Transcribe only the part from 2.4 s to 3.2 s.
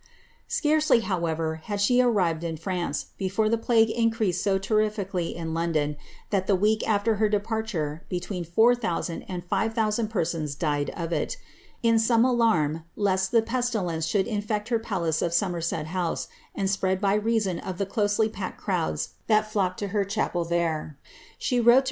in France,